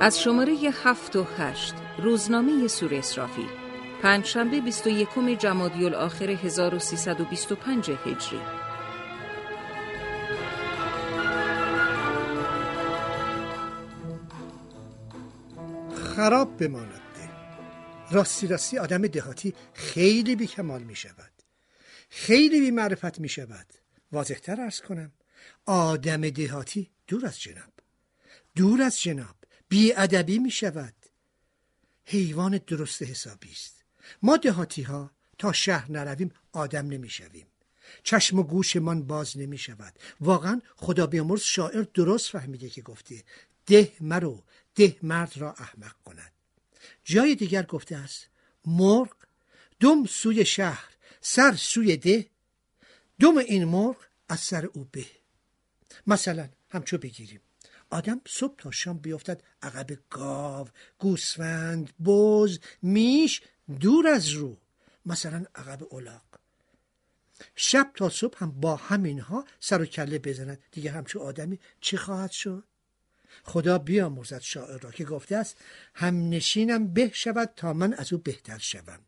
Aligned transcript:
از 0.00 0.20
شماره 0.20 0.52
هفت 0.52 1.16
و 1.16 1.24
هشت 1.38 1.74
روزنامه 1.98 2.68
سور 2.68 2.94
اسرافیل 2.94 3.48
پنجشنبه 4.02 4.60
21 4.60 5.08
جمادی 5.38 5.84
الاخر 5.84 6.30
1325 6.30 7.90
هجری. 7.90 8.40
خراب 16.16 16.56
بماند 16.56 17.02
ده 17.14 17.30
راستی 18.10 18.46
راستی 18.46 18.78
آدم 18.78 19.06
دهاتی 19.06 19.54
خیلی 19.74 20.36
بی 20.36 20.46
کمال 20.46 20.82
می 20.82 20.96
شود. 20.96 21.32
خیلی 22.08 22.60
بی 22.60 22.70
معرفت 22.70 23.20
می 23.20 23.28
شود. 23.28 23.66
واضحتر 24.12 24.60
ارز 24.60 24.80
کنم 24.80 25.12
آدم 25.66 26.30
دهاتی 26.30 26.90
دور 27.06 27.26
از 27.26 27.40
جناب. 27.40 27.72
دور 28.56 28.82
از 28.82 29.00
جناب. 29.00 29.43
بی 29.68 29.92
ادبی 29.92 30.38
می 30.38 30.50
شود 30.50 30.94
حیوان 32.04 32.58
درست 32.58 33.02
حسابی 33.02 33.52
است. 33.52 33.84
ما 34.22 34.36
دهاتی 34.36 34.82
ها 34.82 35.10
تا 35.38 35.52
شهر 35.52 35.92
نرویم 35.92 36.32
آدم 36.52 36.86
نمی 36.88 37.10
شویم 37.10 37.46
چشم 38.02 38.38
و 38.38 38.42
گوشمان 38.42 39.02
باز 39.02 39.38
نمی 39.38 39.58
شود 39.58 39.98
واقعا 40.20 40.62
خدا 40.76 41.06
بیامرز 41.06 41.42
شاعر 41.42 41.82
درست 41.94 42.30
فهمیده 42.30 42.70
که 42.70 42.82
گفته 42.82 43.24
ده 43.66 43.92
مرو 44.00 44.42
ده 44.74 44.96
مرد 45.02 45.32
را 45.36 45.52
احمق 45.52 45.94
کند. 46.04 46.32
جای 47.04 47.34
دیگر 47.34 47.62
گفته 47.62 47.96
است 47.96 48.28
مرغ 48.66 49.16
دم 49.80 50.06
سوی 50.06 50.44
شهر 50.44 50.88
سر 51.20 51.54
سوی 51.56 51.96
ده 51.96 52.26
دم 53.20 53.38
این 53.38 53.64
مرغ 53.64 53.96
از 54.28 54.40
سر 54.40 54.64
او 54.64 54.88
به. 54.92 55.06
مثلا 56.06 56.48
همچو 56.68 56.98
بگیریم. 56.98 57.40
آدم 57.94 58.20
صبح 58.28 58.54
تا 58.58 58.70
شام 58.70 58.98
بیفتد 58.98 59.42
عقب 59.62 59.90
گاو 60.10 60.68
گوسفند 60.98 61.92
بز 62.04 62.58
میش 62.82 63.42
دور 63.80 64.06
از 64.06 64.28
رو 64.28 64.56
مثلا 65.06 65.44
عقب 65.54 65.86
اولاق 65.90 66.22
شب 67.56 67.90
تا 67.94 68.08
صبح 68.08 68.38
هم 68.38 68.50
با 68.50 68.76
همینها 68.76 69.44
سر 69.60 69.82
و 69.82 69.86
کله 69.86 70.18
بزند. 70.18 70.58
دیگه 70.72 70.90
همچو 70.90 71.20
آدمی 71.20 71.58
چه 71.80 71.96
خواهد 71.96 72.30
شد؟ 72.30 72.64
خدا 73.44 73.78
بیامرزد 73.78 74.40
شاعر 74.40 74.78
را 74.78 74.90
که 74.90 75.04
گفته 75.04 75.36
است 75.36 75.56
هم 75.94 76.28
نشینم 76.28 76.92
به 76.92 77.10
شود 77.14 77.52
تا 77.56 77.72
من 77.72 77.94
از 77.94 78.12
او 78.12 78.18
بهتر 78.18 78.58
شوم. 78.58 79.00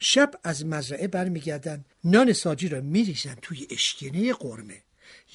شب 0.00 0.30
از 0.44 0.66
مزرعه 0.66 1.08
برمیگردن 1.08 1.84
نان 2.04 2.32
ساجی 2.32 2.68
را 2.68 2.80
میریزن 2.80 3.34
توی 3.42 3.66
اشکینه 3.70 4.32
قرمه. 4.32 4.82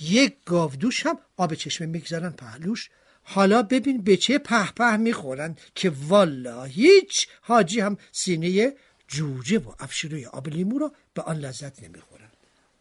یک 0.02 0.34
گاودوش 0.45 1.06
هم 1.06 1.17
آب 1.38 1.53
چشمه 1.53 1.88
می‌گذارن 1.88 2.30
پهلوش. 2.30 2.89
حالا 3.23 3.64
ببین 3.64 4.02
به 4.02 4.17
چه 4.17 4.38
په 4.38 4.72
په 4.72 4.98
می‌خورن 4.98 5.56
که 5.75 5.92
والا 6.08 6.64
هیچ. 6.64 7.28
حاجی 7.42 7.80
هم 7.80 7.97
سینه 8.12 8.73
جوجه 9.08 9.59
و 9.59 9.74
افشیروی 9.79 10.25
آب 10.25 10.47
لیمو 10.47 10.78
را 10.78 10.91
به 11.13 11.22
آن 11.22 11.38
لذت 11.38 11.84
نمی‌خورن. 11.84 12.29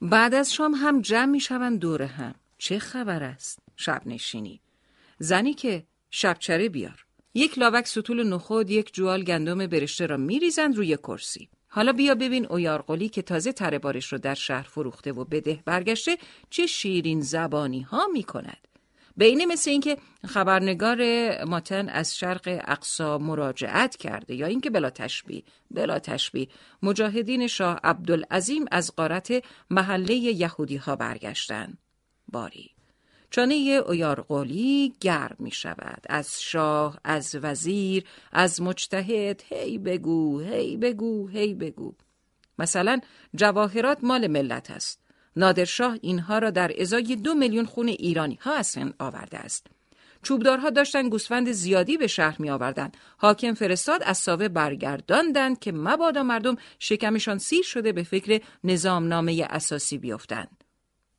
بعد 0.03 0.35
از 0.35 0.53
شام 0.53 0.75
هم 0.75 1.01
جمع 1.01 1.25
می‌شوند 1.25 1.79
دور 1.79 2.03
هم. 2.03 2.35
چه 2.59 2.79
خبر 2.79 3.23
است؟ 3.23 3.59
شب 3.77 4.03
نشینی. 4.07 4.61
زنی 5.19 5.55
که 5.55 5.85
شبچره 6.11 6.69
بیار. 6.69 7.05
یک 7.35 7.59
لاوک 7.59 7.87
سطول 7.87 8.23
نخود 8.23 8.71
یک 8.71 8.95
جوال 8.95 9.25
گندم 9.25 9.67
برشته 9.67 10.07
را 10.07 10.17
میریزند 10.17 10.77
روی 10.77 10.97
کرسی. 10.97 11.49
حالا 11.69 11.93
بیا 11.93 12.15
ببین 12.15 12.47
اویارقلی 12.47 13.09
که 13.09 13.23
تازه 13.23 13.53
تره 13.53 13.79
بارش 13.79 14.13
رو 14.13 14.19
در 14.19 14.35
شهر 14.35 14.63
فروخته 14.63 15.13
و 15.13 15.25
بده 15.25 15.63
برگشته 15.65 16.17
چه 16.51 16.67
شیرین 16.67 17.21
زبانی 17.21 17.81
ها 17.81 18.07
می 18.13 18.23
کند. 18.23 18.69
به 19.17 19.25
اینه 19.25 19.47
مثل 19.47 19.71
اینکه 19.71 19.97
خبرنگار 20.27 20.99
ماتن 21.45 21.89
از 21.89 22.17
شرق 22.17 22.63
اقصا 22.69 23.19
مراجعت 23.19 23.97
کرده 23.97 24.35
یا 24.35 24.47
اینکه 24.47 24.71
بلا 24.71 24.91
تشبیه 24.91 25.43
بلا 25.71 25.99
تشبیه 25.99 26.49
مجاهدین 26.83 27.47
شاه 27.47 27.81
عبدالعظیم 27.85 28.65
از 28.71 28.97
قارت 28.97 29.45
محله 29.71 30.15
یهودی 30.15 30.77
ها 30.77 30.97
برگشتن 30.97 31.79
باری 32.29 32.78
چانه 33.31 33.55
اویارقلی 33.87 34.95
گرم 35.01 35.37
می 35.39 35.51
شود 35.51 36.03
از 36.09 36.43
شاه 36.43 37.01
از 37.05 37.37
وزیر 37.43 38.05
از 38.33 38.63
مجتهد 38.63 39.43
هی 39.49 39.79
بگو 39.79 40.41
هی 40.41 40.77
بگو 40.77 41.29
هی 41.29 41.55
بگو 41.55 41.93
مثلا 42.59 43.01
جواهرات 43.35 43.99
مال 44.03 44.27
ملت 44.27 44.71
است 44.71 45.01
نادرشاه 45.37 45.99
اینها 46.03 46.39
را 46.39 46.51
در 46.51 46.73
ازای 46.81 47.17
دو 47.17 47.35
میلیون 47.35 47.65
خون 47.65 47.89
ایرانی 47.89 48.39
ها 48.43 48.55
از 48.55 48.79
آورده 48.99 49.39
است 49.39 49.67
چوبدارها 50.23 50.71
داشتن 50.71 51.09
گوسفند 51.09 51.53
زیادی 51.53 51.97
به 51.97 52.07
شهر 52.07 52.37
می 52.39 52.51
آوردن. 52.51 52.93
حاکم 53.19 53.55
فرستاد 53.55 54.03
از 54.03 54.19
ساوه 54.19 54.49
برگرداندند 54.49 55.59
که 55.59 55.73
مبادا 55.73 56.23
مردم 56.23 56.57
شکمشان 56.79 57.39
سیر 57.39 57.63
شده 57.63 57.93
به 57.93 58.03
فکر 58.03 58.41
نظامنامه 58.65 59.47
اساسی 59.51 59.99
بیفتند. 59.99 60.65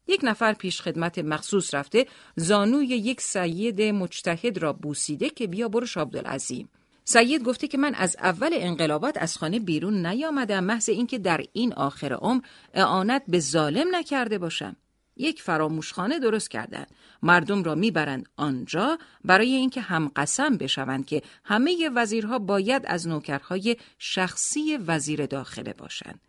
یک 0.09 0.19
نفر 0.23 0.53
پیش 0.53 0.81
خدمت 0.81 1.19
مخصوص 1.19 1.73
رفته 1.73 2.05
زانوی 2.35 2.85
یک 2.85 3.21
سید 3.21 3.81
مجتهد 3.81 4.57
را 4.57 4.73
بوسیده 4.73 5.29
که 5.29 5.47
بیا 5.47 5.67
برو 5.67 5.87
عبدالعظیم 5.95 6.69
سید 7.03 7.43
گفته 7.43 7.67
که 7.67 7.77
من 7.77 7.95
از 7.95 8.15
اول 8.19 8.49
انقلابات 8.53 9.17
از 9.17 9.37
خانه 9.37 9.59
بیرون 9.59 10.05
نیامدم 10.05 10.63
محض 10.63 10.89
اینکه 10.89 11.17
در 11.17 11.41
این 11.53 11.73
آخر 11.73 12.13
عمر 12.13 12.41
اعانت 12.73 13.23
به 13.27 13.39
ظالم 13.39 13.95
نکرده 13.95 14.37
باشم. 14.37 14.75
یک 15.17 15.41
فراموشخانه 15.41 16.19
درست 16.19 16.49
کردند 16.49 16.87
مردم 17.23 17.63
را 17.63 17.75
می‌برند 17.75 18.29
آنجا 18.37 18.97
برای 19.25 19.51
اینکه 19.51 19.81
هم 19.81 20.11
قسم 20.15 20.57
بشوند 20.57 21.05
که 21.05 21.21
همه 21.43 21.89
وزیرها 21.95 22.39
باید 22.39 22.83
از 22.85 23.07
نوکرهای 23.07 23.77
شخصی 23.97 24.77
وزیر 24.77 25.25
داخله 25.25 25.73
باشند. 25.73 26.21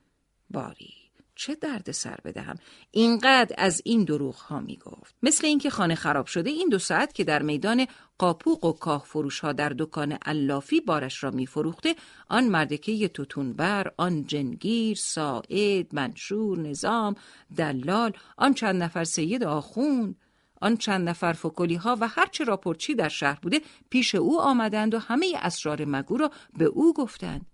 باری. 0.50 0.99
چه 1.40 1.54
درد 1.54 1.90
سر 1.90 2.18
بدهم. 2.24 2.56
اینقدر 2.90 3.54
از 3.58 3.82
این 3.84 4.04
دروغ 4.04 4.34
ها 4.34 4.60
می 4.60 4.76
گفت 4.76 5.14
مثل 5.22 5.46
اینکه 5.46 5.70
خانه 5.70 5.94
خراب 5.94 6.26
شده 6.26 6.50
این 6.50 6.68
دو 6.68 6.78
ساعت 6.78 7.14
که 7.14 7.24
در 7.24 7.42
میدان 7.42 7.86
قاپوق 8.18 8.64
و 8.64 8.72
کاه 8.72 9.04
فروش 9.04 9.40
ها 9.40 9.52
در 9.52 9.68
دکان 9.68 10.18
اللافی 10.22 10.80
بارش 10.80 11.24
را 11.24 11.30
می 11.30 11.46
فروخته 11.46 11.94
آن 12.28 12.48
مردکه 12.48 13.08
توتونبر 13.08 13.92
آن 13.96 14.24
جنگیر 14.24 14.96
ساعد 14.96 15.94
منشور 15.94 16.58
نظام 16.58 17.14
دلال 17.56 18.12
آن 18.36 18.54
چند 18.54 18.82
نفر 18.82 19.04
سید 19.04 19.44
آخون 19.44 20.16
آن 20.60 20.76
چند 20.76 21.08
نفر 21.08 21.32
فکلی 21.32 21.74
ها 21.74 21.96
و 22.00 22.08
هرچه 22.08 22.44
راپورچی 22.44 22.94
در 22.94 23.08
شهر 23.08 23.38
بوده 23.42 23.60
پیش 23.90 24.14
او 24.14 24.40
آمدند 24.40 24.94
و 24.94 24.98
همه 24.98 25.32
اسرار 25.42 25.84
مگو 25.84 26.16
را 26.16 26.30
به 26.58 26.64
او 26.64 26.94
گفتند. 26.94 27.46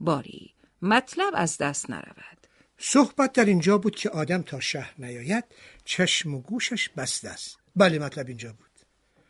باری 0.00 0.54
مطلب 0.82 1.32
از 1.34 1.58
دست 1.58 1.90
نرود. 1.90 2.37
صحبت 2.78 3.32
در 3.32 3.44
اینجا 3.44 3.78
بود 3.78 3.96
که 3.96 4.10
آدم 4.10 4.42
تا 4.42 4.60
شهر 4.60 4.94
نیاید 4.98 5.44
چشم 5.84 6.34
و 6.34 6.40
گوشش 6.40 6.88
بسته 6.88 7.28
است. 7.28 7.58
بله 7.76 7.98
مطلب 7.98 8.28
اینجا 8.28 8.52
بود. 8.52 8.68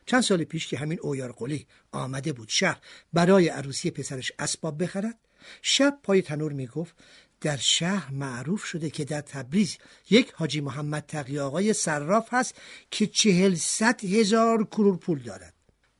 چند 0.06 0.22
سال 0.22 0.44
پیش 0.44 0.66
که 0.66 0.78
همین 0.78 0.98
اویار 1.02 1.32
قلی 1.32 1.66
آمده 1.92 2.32
بود 2.32 2.48
شهر 2.48 2.78
برای 3.12 3.48
عروسی 3.48 3.90
پسرش 3.90 4.32
اسباب 4.38 4.82
بخرد 4.82 5.18
شب 5.62 5.98
پای 6.02 6.22
تنور 6.22 6.52
می‌گفت 6.52 6.94
در 7.40 7.56
شهر 7.56 8.10
معروف 8.10 8.64
شده 8.64 8.90
که 8.90 9.04
در 9.04 9.20
تبریز 9.20 9.76
یک 10.10 10.32
حاجی 10.32 10.60
محمد 10.60 11.04
تقی 11.06 11.38
آقای 11.38 11.72
صراف 11.72 12.28
هست 12.34 12.54
که 12.90 13.06
چهل 13.06 13.54
ست 13.54 14.04
هزار 14.04 14.64
کرور 14.64 14.96
پول 14.96 15.22
دارد. 15.22 15.54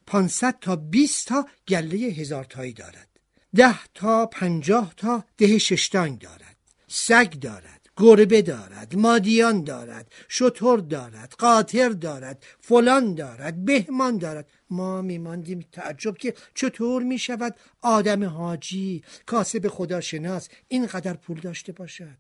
پانصد 0.07 0.59
تا 0.61 0.77
بیست 0.77 1.29
تا 1.29 1.47
گله 1.69 1.97
هزار 1.97 2.45
تایی 2.45 2.73
دارد. 2.73 3.09
ده 3.57 3.85
تا 3.95 4.27
پنجاه 4.27 4.95
تا 4.97 5.25
ده 5.37 5.59
ششتانگ 5.59 6.19
دارد. 6.19 6.58
سگ 6.89 7.31
دارد 7.31 7.89
گربه 7.97 8.43
دارد 8.43 8.97
مادیان 8.97 9.65
دارد 9.65 10.13
شطور 10.29 10.79
دارد 10.79 11.35
قاطر 11.39 11.89
دارد 11.89 12.45
فلان 12.61 13.15
دارد 13.15 13.65
بهمان 13.65 14.19
دارد. 14.19 14.51
ما 14.71 15.03
میماندیم 15.03 15.67
تعجب 15.73 16.17
که 16.17 16.35
چطور 16.55 17.03
می 17.03 17.19
شود 17.19 17.55
آدم 17.83 18.25
حاجی 18.25 19.03
کاسب 19.27 19.69
خداشناس 19.69 20.49
اینقدر 20.69 21.15
پول 21.15 21.41
داشته 21.41 21.73
باشد. 21.73 22.17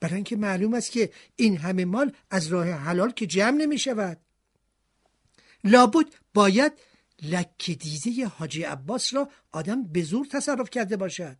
برای 0.00 0.14
اینکه 0.14 0.36
معلوم 0.36 0.74
است 0.74 0.90
که 0.90 1.10
این 1.36 1.56
همه 1.56 1.84
مال 1.84 2.12
از 2.30 2.46
راه 2.46 2.66
حلال 2.70 3.10
که 3.10 3.26
جمع 3.26 3.56
نمی 3.56 3.78
شود 3.78 4.18
لابد 5.64 6.06
باید 6.34 6.72
لکه 7.22 7.74
دیزه 7.74 8.24
حاجی 8.38 8.62
عباس 8.62 9.14
را 9.14 9.28
آدم 9.52 9.82
به 9.82 10.02
زور 10.02 10.26
تصرف 10.26 10.70
کرده 10.70 10.96
باشد. 10.96 11.36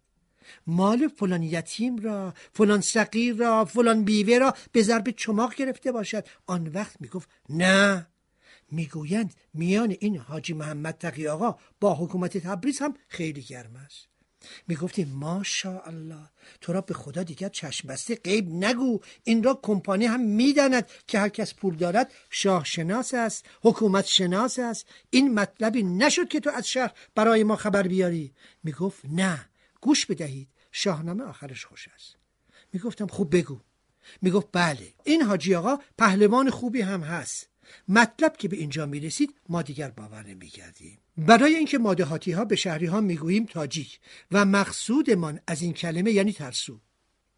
مال 0.66 1.08
فلان 1.08 1.42
یتیم 1.42 1.96
را 1.96 2.34
فلان 2.52 2.80
سقیر 2.80 3.36
را 3.36 3.64
فلان 3.64 4.04
بیوه 4.04 4.38
را 4.38 4.54
به 4.72 4.82
ضرب 4.82 5.10
چماق 5.10 5.54
گرفته 5.54 5.92
باشد. 5.92 6.26
آن 6.46 6.66
وقت 6.66 7.00
می‌گفت 7.00 7.28
نه. 7.48 8.06
می‌گویند 8.70 9.34
میان 9.54 9.96
این 10.00 10.16
حاجی 10.16 10.52
محمد 10.52 10.94
تقی 10.98 11.28
آقا 11.28 11.58
با 11.80 11.94
حکومت 11.94 12.38
تبریز 12.38 12.78
هم 12.78 12.94
خیلی 13.08 13.42
گرم 13.42 13.76
است. 13.76 14.08
می‌گفتیم 14.68 15.08
ماشاءالله 15.08 16.30
تو 16.60 16.72
را 16.72 16.80
به 16.80 16.94
خدا 16.94 17.22
دیگر 17.22 17.48
چشم 17.48 17.88
بسته 17.88 18.14
غیب 18.14 18.48
نگو. 18.50 19.00
این 19.24 19.42
را 19.42 19.60
کمپانی 19.62 20.06
هم 20.06 20.20
می‌داند 20.20 20.88
که 21.06 21.18
هر 21.18 21.28
کس 21.28 21.54
پول 21.54 21.76
دارد 21.76 22.12
شاه 22.30 22.64
شناس 22.64 23.14
است 23.14 23.46
حکومت 23.62 24.06
شناس 24.06 24.58
است. 24.58 24.86
این 25.10 25.34
مطلبی 25.34 25.82
نشد 25.82 26.28
که 26.28 26.40
تو 26.40 26.50
از 26.50 26.68
شهر 26.68 26.92
برای 27.14 27.44
ما 27.44 27.56
خبر 27.56 27.82
بیاری. 27.82 28.32
می‌گفت 28.64 29.00
نه. 29.04 29.48
گوش 29.82 30.06
بدهید. 30.06 30.48
شاهنامه 30.72 31.24
آخرش 31.24 31.64
خوش 31.64 31.88
است. 31.94 32.16
می‌گفتم 32.72 33.06
خوب 33.06 33.36
بگو. 33.36 33.60
می‌گفت 34.22 34.48
بله 34.52 34.92
این 35.04 35.22
حاجی 35.22 35.54
آقا 35.54 35.78
پهلوان 35.98 36.50
خوبی 36.50 36.80
هم 36.80 37.00
هست. 37.00 37.48
مطلب 37.88 38.36
که 38.36 38.48
به 38.48 38.56
اینجا 38.56 38.86
می‌رسید 38.86 39.34
ما 39.48 39.62
دیگر 39.62 39.90
باور 39.90 40.26
نمی‌کردیم. 40.26 40.98
برای 41.18 41.54
اینکه 41.54 41.78
ما 41.78 41.94
دهاتی 41.94 42.32
ها 42.32 42.44
به 42.44 42.56
شهری 42.56 42.86
ها 42.86 43.00
می‌گوییم 43.00 43.46
تاجیک 43.46 44.00
و 44.32 44.44
مقصودمان 44.44 45.40
از 45.46 45.62
این 45.62 45.72
کلمه 45.72 46.12
یعنی 46.12 46.32
ترسو. 46.32 46.80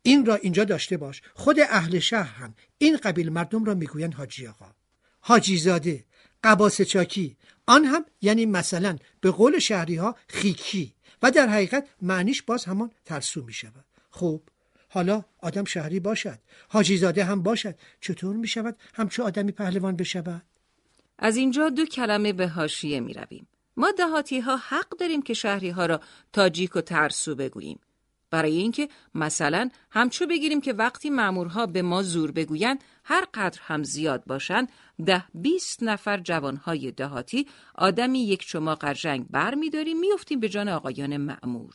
این 0.02 0.26
را 0.26 0.35
اینجا 0.35 0.64
داشته 0.64 0.96
باش. 0.96 1.23
خود 1.35 1.61
اهل 1.61 1.99
شهر 1.99 2.35
هم 2.35 2.55
این 2.79 2.96
قبیل 2.96 3.29
مردم 3.29 3.64
را 3.64 3.75
می‌گویند 3.75 4.14
حاجی 4.14 4.46
آقا. 4.46 4.75
حاجی 5.20 5.56
زاده 5.58 6.05
قباس 6.44 6.82
چاکی 6.82 7.37
آن 7.67 7.85
هم 7.85 8.05
یعنی 8.20 8.46
مثلا 8.46 8.96
به 9.20 9.31
قول 9.31 9.58
شهری 9.58 9.96
ها 9.96 10.17
خیکی. 10.29 10.94
و 11.25 11.31
در 11.31 11.49
حقیقت 11.49 11.88
معنیش 12.03 12.43
باز 12.43 12.65
همان 12.65 12.91
ترسو 13.05 13.43
می 13.43 13.53
شود 13.53 13.85
خب 14.11 14.41
حالا 14.88 15.25
آدم 15.38 15.65
شهری 15.65 16.00
باشد 16.00 16.38
حاجی 16.69 16.97
زاده 16.97 17.25
هم 17.25 17.43
باشد 17.43 17.75
چطور 18.00 18.37
می 18.37 18.49
شود 18.49 18.76
همچو 18.94 19.23
آدمی 19.23 19.53
پهلوان 19.53 19.97
بشود 19.97 20.43
از 21.19 21.37
اینجا 21.37 21.69
دو 21.69 21.87
کلمه 21.87 22.32
به 22.32 22.49
حاشیه 22.49 23.00
می 23.00 23.15
رویم. 23.15 23.49
ما 23.76 23.91
دهاتی 23.99 24.41
ها 24.41 24.56
حق 24.56 24.88
داریم 24.88 25.23
که 25.23 25.35
شهری 25.35 25.71
ها 25.71 25.87
را 25.87 26.00
تاجیک 26.32 26.76
و 26.76 26.81
ترسو 26.81 27.35
بگوییم. 27.35 27.81
برای 28.31 28.56
اینکه 28.56 28.88
مثلا 29.15 29.70
همچو 29.91 30.27
بگیریم 30.27 30.61
که 30.61 30.73
وقتی 30.73 31.11
مامورها 31.11 31.67
به 31.67 31.82
ما 31.82 32.03
زور 32.03 32.32
بگویند 32.32 32.85
هر 33.05 33.27
قدر 33.35 33.61
هم 33.62 33.85
زیاد 33.85 34.25
باشند 34.27 34.69
ده 35.06 35.25
بیست 35.35 35.82
نفر 35.82 36.20
جوانهای 36.20 36.93
دهاتی 36.93 37.46
آدمی 37.75 38.26
یک 38.26 38.43
شما 38.43 38.75
قرجنگ 38.75 39.26
بر 39.31 39.55
میداریم 39.55 40.00
میفتیم 40.00 40.41
به 40.41 40.49
جان 40.49 40.69
آقایان 40.69 41.17
معمور 41.17 41.75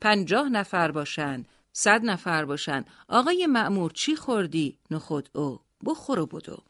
پنجاه 0.00 0.48
نفر 0.48 0.90
باشند 0.90 1.48
صد 1.72 2.04
نفر 2.04 2.44
باشند 2.44 2.86
آقای 3.08 3.46
معمور 3.46 3.90
چی 3.90 4.16
خوردی؟ 4.16 4.78
نخود 4.90 5.28
او. 5.34 5.60
بخور 5.84 6.18
و 6.18 6.26
بدو. 6.26 6.62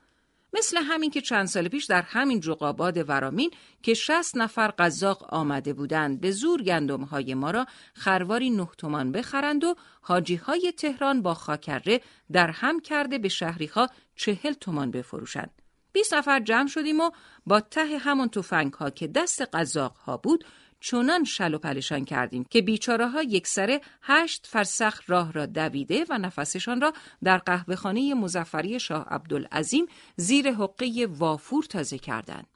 مثل 0.53 0.77
همین 0.77 1.11
که 1.11 1.21
چند 1.21 1.47
سال 1.47 1.69
پیش 1.69 1.85
در 1.85 2.03
همین 2.03 2.41
جقاباد 2.41 3.09
ورامین 3.09 3.51
که 3.83 3.95
شست 3.95 4.37
نفر 4.37 4.69
قزاق 4.79 5.35
آمده 5.35 5.73
بودند 5.73 6.21
به 6.21 6.31
زور 6.31 6.63
گندم 6.63 7.03
های 7.03 7.35
ما 7.35 7.51
را 7.51 7.67
خرواری 7.95 8.51
نه 8.51 8.69
تومان 8.79 9.13
بخرند 9.13 9.65
و 9.65 9.75
حاجی 10.01 10.37
های 10.37 10.73
تهران 10.79 11.23
با 11.23 11.35
خاکره 11.35 12.01
در 12.33 12.51
هم 12.51 12.81
کرده 12.81 13.19
به 13.19 13.29
شهری 13.29 13.67
ها 13.67 13.89
چهل 14.17 14.53
تومان 14.53 14.91
بفروشند. 14.91 15.63
بیست 15.99 16.15
نفر 16.15 16.41
جمع 16.41 16.69
شدیم 16.69 17.01
و 17.01 17.11
با 17.47 17.61
ته 17.61 17.99
همون 17.99 18.29
توفنگ 18.29 18.73
ها 18.73 18.91
که 18.91 19.07
دست 19.07 19.43
قزاق 19.53 19.97
ها 19.97 20.17
بود 20.17 20.45
چنان 20.81 21.25
شل 21.25 21.55
و 21.55 21.59
پلشان 21.59 22.05
کردیم 22.05 22.45
که 22.45 22.63
بیچاره 22.63 23.09
ها 23.09 23.23
یک 23.23 23.47
سره 23.47 23.81
هشت 24.03 24.47
فرسخ 24.47 25.03
راه 25.07 25.33
را 25.33 25.47
دویده 25.47 26.05
و 26.09 26.19
نفسشان 26.19 26.81
را 26.81 26.93
در 27.25 27.39
قهوه 27.39 27.77
خانه 27.77 28.15
مزفری 28.15 28.81
شاه 28.81 29.07
عبدالعظیم 29.09 29.87
زیر 30.17 30.53
حقه 30.53 31.09
وافور 31.11 31.65
تازه 31.65 31.99
کردند. 31.99 32.47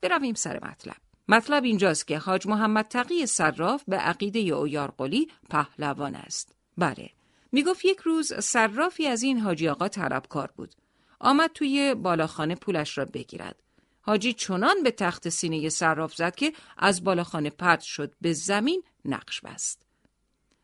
برویم 0.00 0.34
سر 0.34 0.56
مطلب. 0.56 0.96
مطلب 1.28 1.64
اینجاست 1.64 2.06
که 2.06 2.18
حاج 2.18 2.46
محمد 2.46 2.84
تقی 2.84 3.26
صراف 3.26 3.84
به 3.88 3.96
عقیده 3.96 4.38
اویارقلی 4.38 5.28
پهلوان 5.50 6.14
است. 6.14 6.56
بله. 6.78 7.10
می‌گفت 7.52 7.84
یک 7.84 7.98
روز 7.98 8.32
صرافی 8.34 9.06
از 9.06 9.22
این 9.22 9.38
حاجی 9.38 9.68
آقا 9.68 9.88
طلبکار 9.88 10.50
بود. 10.56 10.74
آمد 11.20 11.50
توی 11.54 11.94
بالاخانه 11.94 12.54
پولش 12.54 12.98
را 12.98 13.04
بگیرد. 13.04 13.62
حاجی 14.00 14.32
چنان 14.32 14.82
به 14.82 14.90
تخت 14.90 15.28
سینه 15.28 15.68
صراف 15.68 16.14
زد 16.14 16.34
که 16.34 16.52
از 16.78 17.04
بالاخانه 17.04 17.50
پرت 17.50 17.80
شد 17.80 18.14
به 18.20 18.32
زمین 18.32 18.82
نقش 19.04 19.40
بست. 19.40 19.82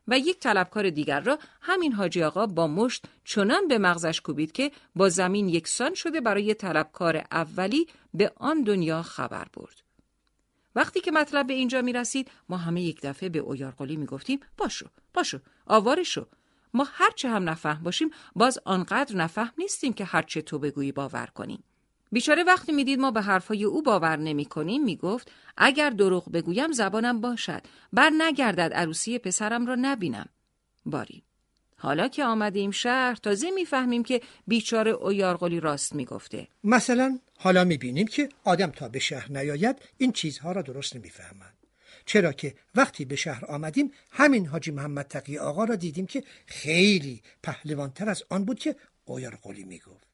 و 0.09 0.19
یک 0.19 0.39
طلبکار 0.39 0.91
دیگر 0.91 1.21
را 1.21 1.39
همین 1.61 1.93
حاجی 1.93 2.23
آقا 2.23 2.47
با 2.47 2.67
مشت 2.67 3.05
چنان 3.25 3.69
به 3.69 3.79
مغزش 3.79 4.21
کوبید 4.21 4.53
که 4.53 4.73
با 4.97 5.09
زمین 5.09 5.49
یکسان 5.49 5.95
شده 5.95 6.21
برای 6.21 6.55
طلبکار 6.55 7.25
اولی 7.33 7.87
به 8.15 8.33
آن 8.37 8.63
دنیا 8.63 9.03
خبر 9.03 9.47
برد. 9.55 9.83
وقتی 10.75 11.01
که 11.01 11.11
مطلب 11.11 11.47
به 11.47 11.55
اینجا 11.55 11.83
می 11.83 11.93
رسید 11.93 12.31
ما 12.49 12.57
همه 12.57 12.83
یک 12.83 13.01
دفعه 13.03 13.29
به 13.29 13.39
اویارقلی 13.39 13.97
می 13.97 14.07
گفتیم 14.07 14.41
باشو 14.59 14.87
باشو 15.15 15.41
آوارشو 15.67 16.27
ما 16.75 16.87
هرچه 16.93 17.29
هم 17.29 17.49
نفهم 17.49 17.83
باشیم 17.83 18.11
باز 18.35 18.59
آنقدر 18.65 19.17
نفهم 19.17 19.53
نیستیم 19.59 19.93
که 19.93 20.05
هرچه 20.05 20.43
تو 20.43 20.59
بگویی 20.59 20.93
باور 20.93 21.27
کنیم. 21.27 21.63
بیچاره 22.13 22.43
وقتی 22.43 22.73
می‌دید 22.73 23.01
ما 23.01 23.11
به 23.11 23.23
حرفای 23.23 23.65
او 23.65 23.83
باور 23.83 24.17
نمی 24.17 24.45
کنیم 24.45 24.85
می‌گفت 24.85 25.33
اگر 25.57 25.91
دروغ 25.91 26.33
بگویم 26.33 26.73
زبانم 26.73 27.21
باشد 27.21 27.63
بر 27.93 28.11
نگردد 28.19 28.73
عروسی 28.75 29.19
پسرم 29.19 29.67
را 29.67 29.77
نبینم. 29.79 30.27
باری. 30.87 31.23
حالا 31.77 32.09
که 32.09 32.25
آمدیم 32.25 32.71
شهر 32.71 33.15
تازه 33.15 33.51
می‌فهمیم 33.51 34.03
که 34.03 34.21
بیچاره 34.47 34.91
اویارقلی 34.91 35.61
راست 35.61 35.95
می‌گفته. 35.95 36.49
مثلا 36.65 37.19
حالا 37.39 37.65
می‌بینیم 37.65 38.07
که 38.07 38.29
آدم 38.45 38.71
تا 38.71 38.89
به 38.89 38.99
شهر 38.99 39.33
نیاید 39.33 39.77
این 39.99 40.13
چیزها 40.13 40.53
را 40.53 40.63
درست 40.63 40.97
نمی‌فهمند. 40.97 41.60
چرا 42.11 42.33
که 42.33 42.55
وقتی 42.75 43.05
به 43.05 43.17
شهر 43.17 43.45
آمدیم 43.45 43.91
همین 44.11 44.47
حاجی 44.47 44.71
محمد 44.71 45.07
تقی 45.07 45.39
آقا 45.39 45.65
را 45.65 45.77
دیدیم 45.77 46.07
که 46.07 46.25
خیلی 46.47 47.23
پهلوانتر 47.43 48.09
از 48.09 48.23
آن 48.29 48.45
بود 48.45 48.59
که 48.59 48.77
اویارقلی 49.05 49.65
می‌گفت. 49.65 50.07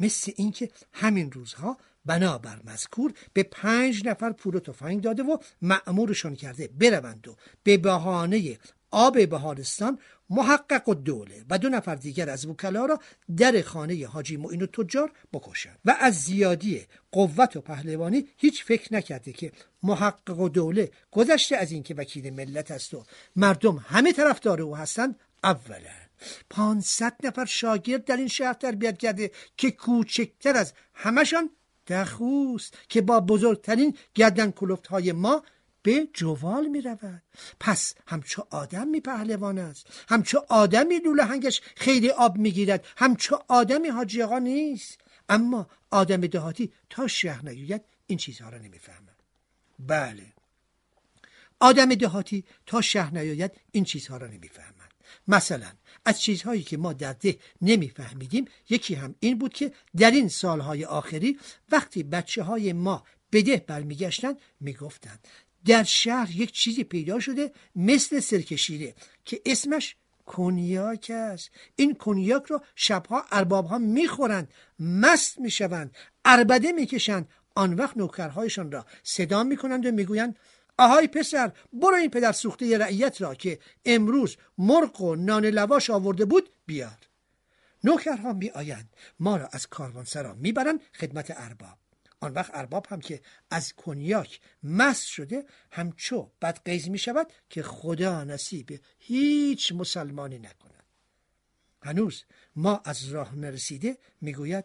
مثل 0.00 0.32
اینکه 0.36 0.70
همین 0.92 1.32
روزها 1.32 1.78
بنابر 2.04 2.60
مذکور 2.64 3.12
به 3.32 3.42
پنج 3.42 4.06
نفر 4.06 4.32
پول 4.32 4.54
و 4.54 4.60
تفنگ 4.60 5.00
داده 5.00 5.22
و 5.22 5.36
معمورشان 5.62 6.36
کرده 6.36 6.68
بروند 6.68 7.28
و 7.28 7.36
به 7.62 7.76
بهانه 7.76 8.58
آب 8.90 9.26
بهارستان 9.28 9.98
محقق 10.30 10.88
و 10.88 10.94
دوله 10.94 11.44
و 11.50 11.58
دو 11.58 11.68
نفر 11.68 11.94
دیگر 11.94 12.30
از 12.30 12.46
وکلا 12.46 12.86
را 12.86 13.00
در 13.36 13.62
خانه 13.62 14.06
حاجی 14.06 14.36
معین 14.36 14.62
و 14.62 14.66
تجار 14.66 15.12
بکشند. 15.32 15.78
و 15.84 15.96
از 16.00 16.14
زیادی 16.14 16.86
قوت 17.12 17.56
و 17.56 17.60
پهلوانی 17.60 18.28
هیچ 18.36 18.64
فکر 18.64 18.94
نکرده 18.94 19.32
که 19.32 19.52
محقق 19.82 20.38
و 20.38 20.48
دوله 20.48 20.90
گذشته 21.10 21.56
از 21.56 21.72
اینکه 21.72 21.94
وکیل 21.94 22.34
ملت 22.34 22.70
است 22.70 22.94
و 22.94 23.04
مردم 23.36 23.76
همه 23.88 24.12
طرفدار 24.12 24.62
او 24.62 24.76
هستند 24.76 25.20
اولا. 25.44 26.04
پانصد 26.50 27.16
نفر 27.24 27.44
شاگرد 27.44 28.04
در 28.04 28.16
این 28.16 28.28
شهر 28.28 28.52
تربیت 28.52 28.98
کرده 28.98 29.30
که 29.56 29.70
کوچکتر 29.70 30.56
از 30.56 30.72
همشان 30.94 31.50
دخوست 31.86 32.74
که 32.88 33.00
با 33.00 33.20
بزرگترین 33.20 33.96
گردن 34.14 34.50
کلفت 34.50 34.86
های 34.86 35.12
ما 35.12 35.42
به 35.84 36.08
جوال 36.12 36.66
می 36.66 36.80
رود 36.80 37.22
پس 37.60 37.94
همچو 38.06 38.46
آدم 38.50 38.88
می 38.88 39.00
پهلوان 39.00 39.58
است 39.58 39.86
همچو 40.08 40.40
آدمی 40.48 40.98
لوله 40.98 41.24
هنگش 41.24 41.60
خیلی 41.76 42.10
آب 42.10 42.36
می 42.36 42.50
گیرد 42.50 42.86
همچو 42.96 43.38
آدمی 43.48 43.88
حاجی 43.88 44.22
آقا 44.22 44.38
نیست. 44.38 44.98
اما 45.28 45.68
آدم 45.90 46.20
دهاتی 46.20 46.72
تا 46.90 47.06
شهر 47.06 47.48
نیوید 47.48 47.82
این 48.06 48.18
چیزها 48.18 48.48
را 48.48 48.58
نمی‌فهمد 48.58 49.22
بله. 49.78 50.32
آدم 51.60 51.94
دهاتی 51.94 52.44
تا 52.66 52.80
شهر 52.80 53.18
نیاید 53.18 53.52
این 53.72 53.84
چیزها 53.84 54.16
را 54.16 54.26
نمی‌فهمد 54.26 54.92
مثلا 55.28 55.72
از 56.04 56.20
چیزهایی 56.20 56.62
که 56.62 56.76
ما 56.76 56.92
در 56.92 57.12
ده 57.12 57.38
نمیفهمیدیم 57.62 58.44
یکی 58.70 58.94
هم 58.94 59.14
این 59.20 59.38
بود 59.38 59.52
که 59.52 59.72
در 59.96 60.10
این 60.10 60.28
سالهای 60.28 60.84
آخری 60.84 61.38
وقتی 61.70 62.02
بچه 62.02 62.42
های 62.42 62.72
ما 62.72 63.04
به 63.30 63.42
ده 63.42 63.56
برمیگشتن 63.56 64.34
می‌گفتند 64.60 65.28
در 65.66 65.82
شهر 65.82 66.36
یک 66.36 66.52
چیزی 66.52 66.84
پیدا 66.84 67.20
شده 67.20 67.52
مثل 67.76 68.20
سرکشیره 68.20 68.94
که 69.24 69.40
اسمش 69.46 69.96
کنیاک 70.26 71.12
است. 71.14 71.50
این 71.76 71.94
کنیاک 71.94 72.44
رو 72.46 72.60
شبها 72.74 73.24
ارباب 73.32 73.66
ها 73.66 73.78
می‌خورند 73.78 74.48
مست 74.78 75.40
می‌شوند 75.40 75.96
اربده 76.24 76.72
می‌کشند. 76.72 77.28
آن 77.54 77.74
وقت 77.74 77.96
نوکرهایشان 77.96 78.72
را 78.72 78.86
صدا 79.02 79.44
می‌کنند 79.44 79.86
و 79.86 79.90
می‌گویند 79.92 80.38
آهای 80.78 81.06
پسر 81.08 81.52
برو 81.72 81.94
این 81.94 82.10
پدر 82.10 82.32
سوخته 82.32 82.78
رعیت 82.78 83.20
را 83.20 83.34
که 83.34 83.58
امروز 83.84 84.36
مرغ 84.58 85.00
و 85.00 85.14
نان 85.14 85.46
لواش 85.46 85.90
آورده 85.90 86.24
بود 86.24 86.50
بیار. 86.66 86.98
نوکرها 87.84 88.32
می 88.32 88.50
آیند 88.50 88.88
ما 89.20 89.36
را 89.36 89.48
از 89.52 89.66
کاروانسرا 89.66 90.34
می‌برند 90.34 90.80
خدمت 91.00 91.32
ارباب. 91.36 91.78
آن 92.24 92.32
وقت 92.32 92.50
ارباب 92.54 92.86
هم 92.90 93.00
که 93.00 93.20
از 93.50 93.72
کنیاک 93.72 94.40
مست 94.62 95.06
شده 95.06 95.44
همچو 95.70 96.30
بدقیز 96.42 96.88
می 96.88 96.98
شود 96.98 97.32
که 97.50 97.62
خدا 97.62 98.24
نصیب 98.24 98.80
هیچ 98.98 99.72
مسلمانی 99.72 100.38
نکند. 100.38 100.84
هنوز 101.82 102.24
ما 102.56 102.82
از 102.84 103.08
راه 103.08 103.36
نرسیده 103.36 103.98
می‌گوید 104.20 104.64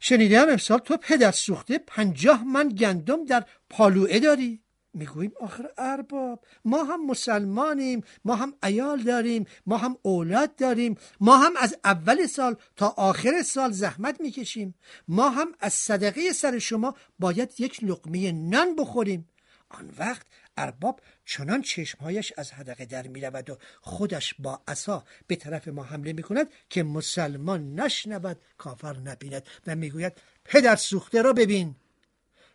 شنیدم 0.00 0.48
امسال 0.50 0.78
تو 0.78 0.96
پدر 0.96 1.30
سوخته 1.30 1.78
پنجاه 1.78 2.44
من 2.44 2.68
گندم 2.68 3.24
در 3.24 3.46
پالوئه 3.70 4.20
داری؟ 4.20 4.62
می‌گوییم 4.96 5.32
آخر 5.40 5.68
ارباب. 5.78 6.44
ما 6.64 6.84
هم 6.84 7.06
مسلمانیم 7.06 8.04
ما 8.24 8.34
هم 8.36 8.54
ایال 8.62 9.02
داریم 9.02 9.46
ما 9.66 9.76
هم 9.76 9.96
اولاد 10.02 10.56
داریم 10.56 10.96
ما 11.20 11.36
هم 11.36 11.52
از 11.56 11.76
اول 11.84 12.26
سال 12.26 12.56
تا 12.76 12.88
آخر 12.88 13.42
سال 13.42 13.70
زحمت 13.72 14.20
می‌کشیم. 14.20 14.74
ما 15.08 15.28
هم 15.30 15.48
از 15.60 15.72
صدقه 15.72 16.32
سر 16.32 16.58
شما 16.58 16.94
باید 17.18 17.54
یک 17.58 17.84
لقمه 17.84 18.32
نان 18.32 18.76
بخوریم. 18.76 19.28
آن 19.68 19.90
وقت 19.98 20.26
ارباب 20.56 21.00
چنان 21.24 21.62
چشمهایش 21.62 22.32
از 22.36 22.52
حدقه 22.52 22.84
در 22.84 23.06
می 23.06 23.20
رود 23.20 23.50
و 23.50 23.58
خودش 23.80 24.34
با 24.38 24.62
عصا 24.68 25.04
به 25.26 25.36
طرف 25.36 25.68
ما 25.68 25.82
حمله 25.82 26.12
می 26.12 26.22
کند 26.22 26.50
که 26.70 26.82
مسلمان 26.82 27.80
نشنود 27.80 28.40
کافر 28.58 28.96
نبیند 28.96 29.46
و 29.66 29.74
می‌گوید 29.76 30.12
پدر 30.44 30.76
سوخته 30.76 31.22
را 31.22 31.32
ببین. 31.32 31.74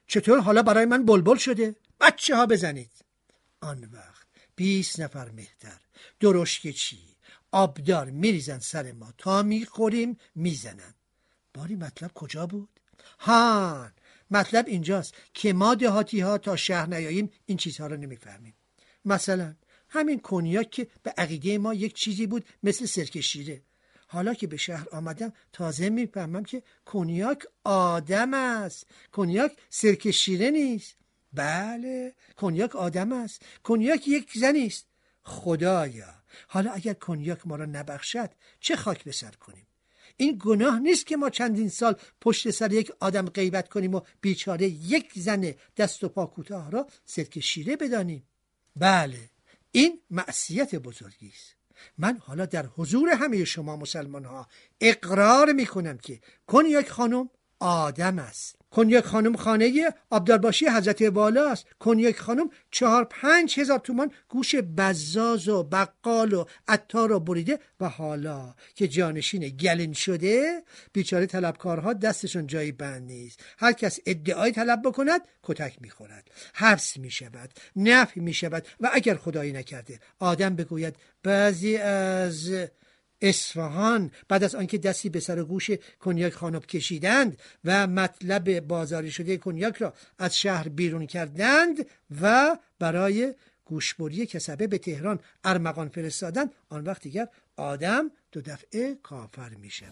چطور 0.07 0.39
حالا 0.39 0.63
برای 0.63 0.85
من 0.85 1.05
بلبل 1.05 1.35
شده؟ 1.35 1.75
بچه 2.01 2.35
ها 2.35 2.45
بزنید. 2.45 2.91
آن 3.61 3.89
وقت 3.93 4.27
بیست 4.55 4.99
نفر 4.99 5.29
مهتر. 5.29 5.79
درشک 6.19 6.69
چی؟ 6.71 6.99
آبدار 7.51 8.09
میریزن 8.09 8.59
سر 8.59 8.91
ما. 8.91 9.13
تا 9.17 9.43
می‌خوریم 9.43 10.17
می‌زنن. 10.35 10.93
باری 11.53 11.75
مطلب 11.75 12.11
کجا 12.13 12.47
بود؟ 12.47 12.79
هان 13.19 13.91
مطلب 14.31 14.67
اینجاست 14.67 15.13
که 15.33 15.53
ما 15.53 15.75
دهاتی 15.75 16.19
ها 16.19 16.37
تا 16.37 16.55
شهر 16.55 16.85
نیاییم 16.85 17.31
این 17.45 17.57
چیزها 17.57 17.87
رو 17.87 17.97
نمی‌فهمیم. 17.97 18.55
مثلا 19.05 19.55
همین 19.89 20.19
کنیاک 20.19 20.69
که 20.69 20.87
به 21.03 21.13
عقیده 21.17 21.57
ما 21.57 21.73
یک 21.73 21.93
چیزی 21.93 22.27
بود 22.27 22.45
مثل 22.63 22.85
سرکه 22.85 23.21
شیره 23.21 23.61
حالا 24.07 24.33
که 24.33 24.47
به 24.47 24.57
شهر 24.57 24.87
آمدم 24.91 25.33
تازه 25.53 25.89
می‌فهمم 25.89 26.43
که 26.43 26.63
کنیاک 26.85 27.43
آدم 27.63 28.33
است. 28.33 28.87
کنیاک 29.11 29.51
سرکه 29.69 30.11
شیره 30.11 30.49
نیست. 30.49 30.95
بله 31.33 32.15
کنیاک 32.37 32.75
آدم 32.75 33.11
است. 33.11 33.41
کنیاک 33.63 34.07
یک 34.07 34.31
زنی 34.35 34.65
است. 34.65 34.87
خدایا. 35.23 36.13
حالا 36.47 36.71
اگر 36.71 36.93
کنیاک 36.93 37.47
ما 37.47 37.55
را 37.55 37.65
نبخشد 37.65 38.29
چه 38.59 38.75
خاک 38.75 39.03
به 39.03 39.11
سر 39.11 39.31
کنیم؟ 39.31 39.67
این 40.17 40.37
گناه 40.41 40.79
نیست 40.79 41.05
که 41.05 41.17
ما 41.17 41.29
چندین 41.29 41.69
سال 41.69 41.95
پشت 42.21 42.49
سر 42.49 42.73
یک 42.73 42.91
آدم 42.99 43.25
غیبت 43.25 43.69
کنیم 43.69 43.95
و 43.95 44.01
بیچاره 44.21 44.67
یک 44.67 45.11
زن 45.15 45.53
دست 45.77 46.03
و 46.03 46.09
پا 46.09 46.25
کوتاه 46.25 46.71
را 46.71 46.87
سرک 47.05 47.39
شیره 47.39 47.75
بدانیم. 47.75 48.23
بله 48.75 49.29
این 49.71 50.01
معصیت 50.09 50.75
بزرگی 50.75 51.31
است. 51.35 51.55
من 51.97 52.17
حالا 52.17 52.45
در 52.45 52.65
حضور 52.65 53.09
همه 53.09 53.45
شما 53.45 53.75
مسلمان 53.75 54.25
ها 54.25 54.47
اقرار 54.81 55.51
می 55.51 55.65
کنم 55.65 55.97
که 55.97 56.19
کنیاک 56.47 56.89
خانم 56.89 57.29
آدم 57.59 58.19
است. 58.19 58.60
کنیاک 58.71 59.05
خانم 59.05 59.35
خانه 59.35 59.93
عبدالباشی 60.11 60.67
حضرت 60.67 61.01
والا 61.01 61.51
است 61.51 61.65
کنیاک 61.79 62.19
خانم 62.19 62.49
چهار 62.71 63.03
پنج 63.03 63.59
هزار 63.59 63.79
تومان 63.79 64.11
گوش 64.29 64.55
بزاز 64.55 65.47
و 65.47 65.63
بقال 65.63 66.33
و 66.33 66.45
عطار 66.67 67.09
رو 67.09 67.19
بریده 67.19 67.59
و 67.79 67.89
حالا 67.89 68.55
که 68.75 68.87
جانشین 68.87 69.49
گلین 69.49 69.93
شده 69.93 70.63
بیچاره 70.93 71.25
طلبکارها 71.25 71.93
دستشون 71.93 72.47
جایی 72.47 72.71
بند 72.71 73.03
نیست. 73.03 73.39
هر 73.57 73.73
کس 73.73 73.99
ادعای 74.05 74.51
طلب 74.51 74.81
بکند 74.85 75.21
کتک 75.43 75.81
می‌خورد. 75.81 76.31
حبس 76.53 76.97
می‌شود 76.97 77.49
نفی 77.75 78.19
می‌شود 78.19 78.67
و 78.79 78.89
اگر 78.93 79.15
خدایی 79.15 79.51
نکرده 79.51 79.99
آدم 80.19 80.55
بگوید 80.55 80.95
بعضی 81.23 81.77
از 81.77 82.51
اصفهان 83.21 84.11
بعد 84.27 84.43
از 84.43 84.55
آنکه 84.55 84.77
دستی 84.77 85.09
به 85.09 85.19
سر 85.19 85.43
گوش 85.43 85.69
کنیاک 85.99 86.33
خانب 86.33 86.65
کشیدند 86.65 87.37
و 87.65 87.87
مطلب 87.87 88.59
بازاری 88.59 89.11
شده 89.11 89.37
کنیاک 89.37 89.75
را 89.75 89.93
از 90.19 90.37
شهر 90.37 90.69
بیرون 90.69 91.05
کردند 91.05 91.85
و 92.21 92.57
برای 92.79 93.33
گوشبری 93.65 94.25
کسبه 94.25 94.67
به 94.67 94.77
تهران 94.77 95.19
ارمغان 95.43 95.89
فرستادن 95.89 96.45
آن 96.69 96.83
وقت 96.83 97.01
دیگر 97.01 97.27
آدم 97.57 98.11
دو 98.31 98.41
دفعه 98.41 98.97
کافر 99.03 99.49
می 99.49 99.69
شود 99.69 99.91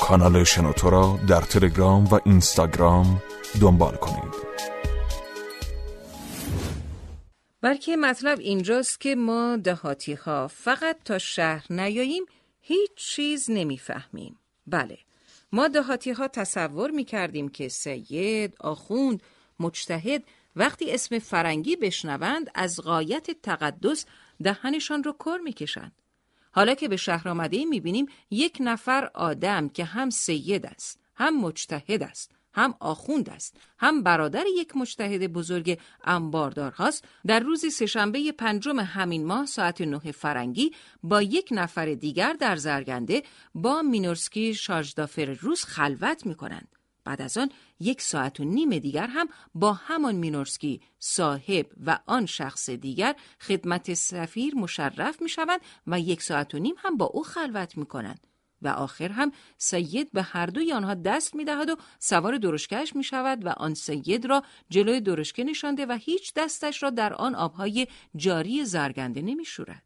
کانال 0.00 0.44
شنوتو 0.44 0.90
را 0.90 1.20
در 1.28 1.40
تلگرام 1.40 2.04
و 2.04 2.20
اینستاگرام 2.24 3.22
دنبال 3.60 3.96
کنید. 3.96 4.34
بلکه 7.60 7.96
مطلب 7.96 8.40
اینجاست 8.40 9.00
که 9.00 9.14
ما 9.14 9.56
دهاتی 9.56 10.12
ها 10.12 10.48
فقط 10.48 10.96
تا 11.04 11.18
شهر 11.18 11.72
نیاییم 11.72 12.24
هیچ 12.60 12.90
چیز 12.96 13.50
نمی‌فهمیم. 13.50 14.38
بله 14.66 14.98
ما 15.52 15.68
دهاتی 15.68 16.10
ها 16.10 16.28
تصور 16.28 16.90
می 16.90 17.04
کردیم 17.04 17.48
که 17.48 17.68
سید، 17.68 18.56
آخوند، 18.60 19.22
مجتهد 19.60 20.24
وقتی 20.56 20.92
اسم 20.92 21.18
فرنگی 21.18 21.76
بشنوند 21.76 22.50
از 22.54 22.80
غایت 22.80 23.30
تقدس 23.42 24.06
دهنشان 24.42 25.04
رو 25.04 25.12
کر 25.12 25.38
می‌کشند. 25.38 25.92
حالا 26.52 26.74
که 26.74 26.88
به 26.88 26.96
شهر 26.96 27.28
آمده 27.28 27.64
می 27.64 27.80
بینیم 27.80 28.06
یک 28.30 28.56
نفر 28.60 29.10
آدم 29.14 29.68
که 29.68 29.84
هم 29.84 30.10
سید 30.10 30.66
است، 30.66 31.00
هم 31.14 31.40
مجتهد 31.40 32.02
است، 32.02 32.30
هم 32.58 32.74
آخوند 32.80 33.30
است 33.30 33.56
هم 33.78 34.02
برادر 34.02 34.44
یک 34.56 34.76
مجتهد 34.76 35.32
بزرگ 35.32 35.78
انباردار 36.04 36.72
هاست 36.72 37.04
در 37.26 37.40
روز 37.40 37.74
سهشنبه 37.74 38.32
پنجم 38.32 38.80
همین 38.80 39.26
ماه 39.26 39.46
ساعت 39.46 39.80
نه 39.80 40.12
فرنگی 40.12 40.70
با 41.02 41.22
یک 41.22 41.48
نفر 41.50 41.94
دیگر 41.94 42.32
در 42.32 42.56
زرگنده 42.56 43.22
با 43.54 43.82
مینورسکی 43.82 44.54
شارژدافر 44.54 45.24
روز 45.24 45.64
خلوت 45.64 46.26
می 46.26 46.34
کنند. 46.34 46.68
بعد 47.04 47.22
از 47.22 47.36
آن 47.36 47.50
یک 47.80 48.02
ساعت 48.02 48.40
و 48.40 48.44
نیم 48.44 48.78
دیگر 48.78 49.06
هم 49.06 49.28
با 49.54 49.72
همان 49.72 50.14
مینورسکی 50.14 50.80
صاحب 50.98 51.66
و 51.86 51.98
آن 52.06 52.26
شخص 52.26 52.70
دیگر 52.70 53.14
خدمت 53.40 53.94
سفیر 53.94 54.54
مشرف 54.54 55.22
می 55.22 55.28
شوند 55.28 55.60
و 55.86 56.00
یک 56.00 56.22
ساعت 56.22 56.54
و 56.54 56.58
نیم 56.58 56.74
هم 56.78 56.96
با 56.96 57.04
او 57.04 57.22
خلوت 57.22 57.76
می 57.76 57.86
کنند. 57.86 58.27
و 58.62 58.68
آخر 58.68 59.08
هم 59.08 59.32
سید 59.58 60.12
به 60.12 60.22
هر 60.22 60.46
دوی 60.46 60.72
آنها 60.72 60.94
دست 60.94 61.34
می 61.34 61.44
دهد 61.44 61.70
و 61.70 61.76
سوار 61.98 62.38
درشکش 62.38 62.96
می 62.96 63.04
شود 63.04 63.46
و 63.46 63.48
آن 63.48 63.74
سید 63.74 64.26
را 64.26 64.42
جلوی 64.70 65.00
درشکه 65.00 65.44
نشانده 65.44 65.86
و 65.86 65.98
هیچ 66.00 66.34
دستش 66.34 66.82
را 66.82 66.90
در 66.90 67.14
آن 67.14 67.34
آبهای 67.34 67.86
جاری 68.16 68.64
زرگنده 68.64 69.22
نمی 69.22 69.44
شورد. 69.44 69.82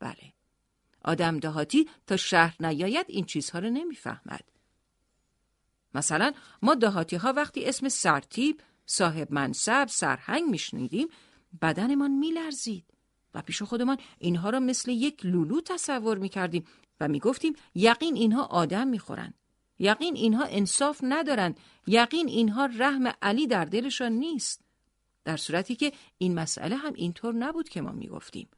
بله. 0.00 0.32
آدم 1.04 1.38
دهاتی 1.38 1.88
تا 2.06 2.16
شهر 2.16 2.56
نیاید 2.60 3.06
این 3.08 3.24
چیزها 3.24 3.58
را 3.58 3.68
نمی‌فهمد. 3.68 4.44
مثلا 5.94 6.32
ما 6.62 6.74
دهاتی 6.74 7.16
ها 7.16 7.32
وقتی 7.32 7.64
اسم 7.64 7.88
سرتیب، 7.88 8.60
صاحب 8.86 9.32
منصب، 9.32 9.86
سرهنگ 9.88 10.50
میشنیدیم 10.50 11.08
بدنمان 11.62 12.10
میلرزید 12.10 12.84
و 13.34 13.42
پیش 13.42 13.62
خودمان 13.62 13.98
اینها 14.18 14.50
را 14.50 14.60
مثل 14.60 14.90
یک 14.90 15.26
لولو 15.26 15.60
تصور 15.60 16.18
می‌کردیم 16.18 16.64
و 17.00 17.08
می 17.08 17.20
گفتیم 17.20 17.52
یقین 17.74 18.16
اینها 18.16 18.44
آدم 18.44 18.88
می‌خورند. 18.88 19.34
یقین 19.78 20.16
اینها 20.16 20.44
انصاف 20.44 21.00
ندارند. 21.02 21.60
یقین 21.86 22.28
اینها 22.28 22.66
رحم 22.66 23.12
علی 23.22 23.46
در 23.46 23.64
دلشان 23.64 24.12
نیست. 24.12 24.60
در 25.24 25.36
صورتی 25.36 25.76
که 25.76 25.92
این 26.18 26.34
مسئله 26.34 26.76
هم 26.76 26.92
اینطور 26.94 27.34
نبود 27.34 27.68
که 27.68 27.80
ما 27.80 27.92
می‌گفتیم. 27.92 28.48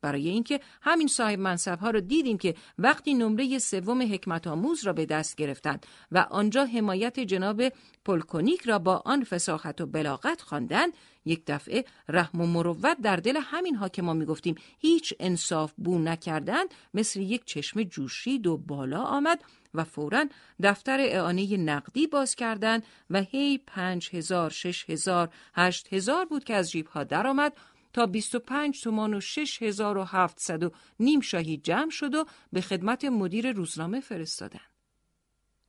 برای 0.00 0.28
اینکه 0.28 0.60
همین 0.82 1.08
صاحب 1.08 1.38
منصب 1.38 1.78
ها 1.78 1.90
رو 1.90 2.00
دیدیم 2.00 2.38
که 2.38 2.54
وقتی 2.78 3.14
نمره 3.14 3.58
سوم 3.58 4.02
حکمت 4.14 4.46
آموز 4.46 4.86
را 4.86 4.92
به 4.92 5.06
دست 5.06 5.36
گرفتند 5.36 5.86
و 6.12 6.18
آنجا 6.18 6.64
حمایت 6.64 7.20
جناب 7.20 7.62
پالکونیک 8.04 8.62
را 8.62 8.78
با 8.78 9.02
آن 9.04 9.24
فصاحت 9.24 9.80
و 9.80 9.86
بلاغت 9.86 10.40
خواندند 10.40 10.92
یک 11.24 11.42
دفعه 11.46 11.84
رحم 12.08 12.40
و 12.40 12.46
مروت 12.46 13.00
در 13.02 13.16
دل 13.16 13.36
همین 13.36 13.74
ها 13.74 13.88
که 13.88 14.02
ما 14.02 14.12
می‌گفتیم 14.12 14.54
هیچ 14.78 15.14
انصاف 15.20 15.72
بو 15.76 15.98
نکردند 15.98 16.68
مثل 16.94 17.20
یک 17.20 17.44
چشم 17.44 17.82
جوشید 17.82 18.46
و 18.46 18.56
بالا 18.56 19.02
آمد 19.02 19.44
و 19.74 19.84
فورا 19.84 20.24
دفتر 20.62 20.98
اعانه 21.00 21.56
نقدی 21.56 22.06
باز 22.06 22.34
کردند 22.34 22.82
و 23.10 23.22
هی 23.22 23.58
پنج 23.58 24.10
هزار، 24.12 24.50
شش 24.50 24.90
هزار، 24.90 25.28
هشت 25.54 25.92
هزار 25.92 26.24
بود 26.24 26.44
که 26.44 26.54
از 26.54 26.70
جیب 26.70 26.86
ها 26.86 27.04
درآمد. 27.04 27.52
تا 27.92 28.06
25 28.06 28.82
تومان 28.82 29.14
و 29.14 29.20
6700 29.20 30.62
و 30.62 30.70
نیم 31.00 31.20
شاهی 31.20 31.56
جمع 31.56 31.90
شد 31.90 32.14
و 32.14 32.24
به 32.52 32.60
خدمت 32.60 33.04
مدیر 33.04 33.52
روزنامه 33.52 34.00
فرستادن. 34.00 34.60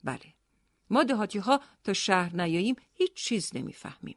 بله. 0.04 0.34
ما 0.90 1.04
دهاتی 1.04 1.40
ها 1.40 1.62
تا 1.84 1.94
شهر 1.94 2.36
نیاییم 2.36 2.76
هیچ 2.94 3.14
چیز 3.14 3.52
نمی‌فهمیم. 3.56 4.16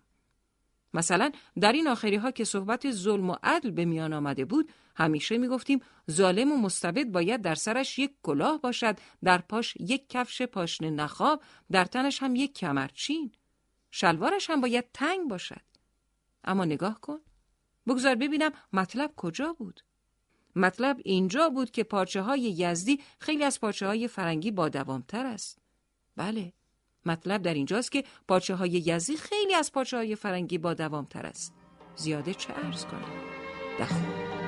مثلا 0.94 1.32
در 1.60 1.72
این 1.72 1.88
آخری 1.88 2.16
ها 2.16 2.30
که 2.30 2.44
صحبت 2.44 2.90
ظلم 2.90 3.30
و 3.30 3.36
عدل 3.42 3.70
به 3.70 3.84
میان 3.84 4.12
آمده 4.12 4.44
بود 4.44 4.72
همیشه 4.96 5.38
می‌گفتیم 5.38 5.80
ظالم 6.10 6.52
و 6.52 6.56
مستبد 6.56 7.04
باید 7.04 7.42
در 7.42 7.54
سرش 7.54 7.98
یک 7.98 8.12
کلاه 8.22 8.60
باشد 8.60 8.98
در 9.24 9.38
پاش 9.38 9.76
یک 9.80 10.08
کفش 10.08 10.42
پاشنه 10.42 10.90
نخاب 10.90 11.42
در 11.70 11.84
تنش 11.84 12.22
هم 12.22 12.36
یک 12.36 12.54
کمرچین 12.54 13.32
شلوارش 13.90 14.50
هم 14.50 14.60
باید 14.60 14.84
تنگ 14.94 15.28
باشد 15.28 15.62
اما 16.44 16.64
نگاه 16.64 17.00
کن 17.00 17.18
بگذار 17.88 18.14
ببینم 18.14 18.50
مطلب 18.72 19.12
کجا 19.16 19.52
بود. 19.52 19.80
مطلب 20.56 20.96
اینجا 21.04 21.48
بود 21.48 21.70
که 21.70 21.84
پارچه 21.84 22.22
های 22.22 22.40
یزدی 22.40 23.00
خیلی 23.18 23.44
از 23.44 23.60
پارچه 23.60 23.86
های 23.86 24.08
فرنگی 24.08 24.50
با 24.50 24.68
دوامتر 24.68 25.26
است. 25.26 25.58
بله 26.16 26.52
مطلب 27.06 27.42
در 27.42 27.54
اینجاست 27.54 27.92
که 27.92 28.04
پارچه 28.28 28.54
های 28.54 28.70
یزدی 28.70 29.16
خیلی 29.16 29.54
از 29.54 29.72
پارچه 29.72 29.96
های 29.96 30.16
فرنگی 30.16 30.58
با 30.58 30.74
دوامتر 30.74 31.26
است. 31.26 31.54
زیاده 31.96 32.34
چه 32.34 32.52
ارز 32.52 32.84
کنم؟ 32.84 33.12
دخول. 33.78 34.41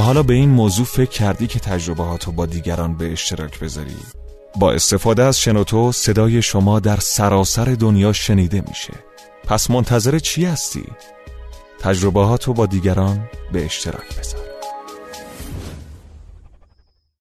حالا 0.00 0.22
به 0.22 0.34
این 0.34 0.50
موضوع 0.50 0.86
فکر 0.86 1.10
کردی 1.10 1.46
که 1.46 1.58
تجربهاتو 1.58 2.32
با 2.32 2.46
دیگران 2.46 2.96
به 2.96 3.12
اشتراک 3.12 3.60
بذاری؟ 3.60 3.96
با 4.56 4.72
استفاده 4.72 5.22
از 5.22 5.40
شنوتو 5.40 5.92
صدای 5.92 6.42
شما 6.42 6.80
در 6.80 6.96
سراسر 6.96 7.64
دنیا 7.64 8.12
شنیده 8.12 8.62
میشه 8.68 8.94
پس 9.44 9.70
منتظر 9.70 10.18
چی 10.18 10.44
هستی؟ 10.44 10.84
تجربهاتو 11.80 12.52
با 12.52 12.66
دیگران 12.66 13.28
به 13.52 13.64
اشتراک 13.64 14.18
بذار 14.18 14.43